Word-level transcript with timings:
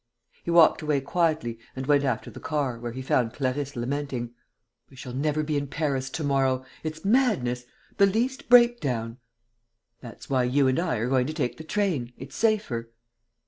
He 0.43 0.49
walked 0.49 0.81
away 0.81 0.99
quietly 0.99 1.59
and 1.75 1.85
went 1.85 2.03
after 2.03 2.31
the 2.31 2.39
car, 2.39 2.79
where 2.79 2.91
he 2.91 3.03
found 3.03 3.33
Clarisse 3.35 3.75
lamenting: 3.75 4.31
"We 4.89 4.95
shall 4.95 5.13
never 5.13 5.43
be 5.43 5.55
in 5.57 5.67
Paris 5.67 6.09
to 6.09 6.23
morrow! 6.23 6.65
It's 6.83 7.05
madness! 7.05 7.65
The 7.97 8.07
least 8.07 8.49
breakdown...." 8.49 9.19
"That's 9.99 10.27
why 10.27 10.45
you 10.45 10.67
and 10.67 10.79
I 10.79 10.95
are 10.95 11.07
going 11.07 11.27
to 11.27 11.33
take 11.35 11.57
the 11.57 11.63
train. 11.63 12.13
It's 12.17 12.35
safer...." 12.35 12.89